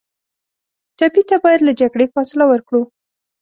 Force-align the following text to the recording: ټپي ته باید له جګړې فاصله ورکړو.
ټپي 0.97 1.21
ته 1.29 1.35
باید 1.43 1.59
له 1.67 1.73
جګړې 1.79 2.05
فاصله 2.13 2.45
ورکړو. 2.47 2.81